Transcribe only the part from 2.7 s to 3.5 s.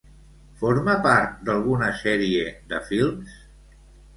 de films?